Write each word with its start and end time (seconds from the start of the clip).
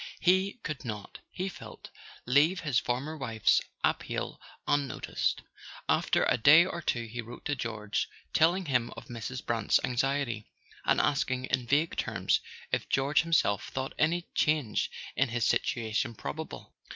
He 0.19 0.53
could 0.63 0.83
not, 0.83 1.19
he 1.29 1.47
felt, 1.47 1.91
leave 2.25 2.61
his 2.61 2.79
former 2.79 3.15
wife's 3.15 3.61
appeal 3.83 4.41
unnoticed; 4.67 5.43
after 5.87 6.23
a 6.23 6.37
day 6.39 6.65
or 6.65 6.81
two 6.81 7.03
he 7.05 7.21
wrote 7.21 7.45
to 7.45 7.55
George, 7.55 8.09
telling 8.33 8.65
him 8.65 8.89
of 8.97 9.09
Mrs. 9.09 9.45
Brant's 9.45 9.79
anxiety, 9.83 10.47
and 10.85 10.99
asking 10.99 11.45
in 11.45 11.67
vague 11.67 11.95
terms 11.97 12.39
if 12.71 12.89
George 12.89 13.21
himself 13.21 13.69
thought 13.69 13.93
any 13.99 14.25
change 14.33 14.89
in 15.15 15.29
his 15.29 15.45
situation 15.45 16.15
probable. 16.15 16.73